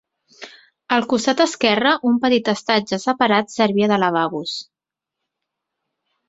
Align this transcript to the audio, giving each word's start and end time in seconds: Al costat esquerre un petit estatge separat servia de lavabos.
Al 0.95 1.03
costat 1.11 1.43
esquerre 1.43 1.91
un 2.11 2.17
petit 2.23 2.49
estatge 2.53 2.99
separat 3.03 3.53
servia 3.57 3.91
de 3.93 4.01
lavabos. 4.05 4.55